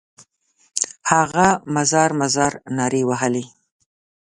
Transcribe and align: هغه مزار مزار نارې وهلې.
هغه 1.11 1.47
مزار 1.75 2.09
مزار 2.21 2.53
نارې 2.77 3.01
وهلې. 3.09 3.45